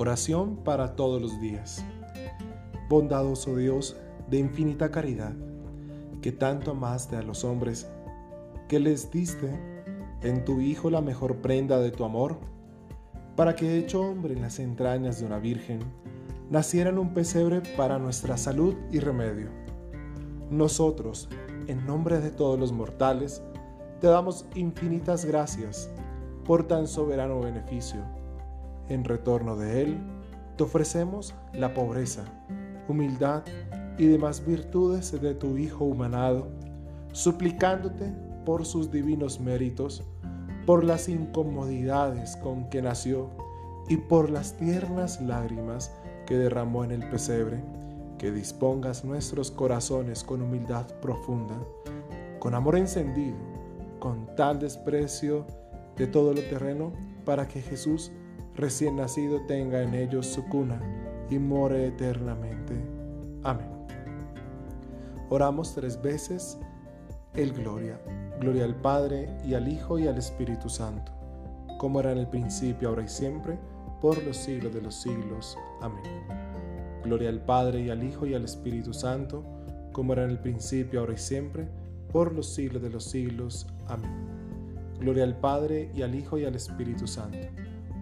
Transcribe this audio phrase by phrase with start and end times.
[0.00, 1.84] Oración para todos los días.
[2.88, 3.98] Bondadoso Dios
[4.30, 5.34] de infinita caridad,
[6.22, 7.86] que tanto amaste a los hombres,
[8.66, 9.60] que les diste
[10.22, 12.38] en tu Hijo la mejor prenda de tu amor,
[13.36, 15.80] para que hecho hombre en las entrañas de una virgen,
[16.48, 19.50] naciera en un pesebre para nuestra salud y remedio.
[20.50, 21.28] Nosotros,
[21.66, 23.42] en nombre de todos los mortales,
[24.00, 25.90] te damos infinitas gracias
[26.46, 28.18] por tan soberano beneficio
[28.90, 29.98] en retorno de Él,
[30.56, 32.24] te ofrecemos la pobreza,
[32.88, 33.42] humildad
[33.98, 36.48] y demás virtudes de tu Hijo humanado,
[37.12, 38.12] suplicándote
[38.44, 40.02] por sus divinos méritos,
[40.66, 43.30] por las incomodidades con que nació
[43.88, 45.90] y por las tiernas lágrimas
[46.26, 47.62] que derramó en el pesebre,
[48.18, 51.56] que dispongas nuestros corazones con humildad profunda,
[52.38, 53.36] con amor encendido,
[53.98, 55.46] con tal desprecio
[55.96, 56.92] de todo lo terreno,
[57.24, 58.12] para que Jesús
[58.60, 60.80] recién nacido tenga en ellos su cuna
[61.30, 62.74] y more eternamente.
[63.42, 63.70] Amén.
[65.30, 66.58] Oramos tres veces
[67.34, 68.00] el Gloria.
[68.40, 71.12] Gloria al Padre y al Hijo y al Espíritu Santo,
[71.78, 73.58] como era en el principio, ahora y siempre,
[74.00, 75.56] por los siglos de los siglos.
[75.80, 76.02] Amén.
[77.04, 79.44] Gloria al Padre y al Hijo y al Espíritu Santo,
[79.92, 81.68] como era en el principio, ahora y siempre,
[82.12, 83.66] por los siglos de los siglos.
[83.86, 84.10] Amén.
[84.98, 87.38] Gloria al Padre y al Hijo y al Espíritu Santo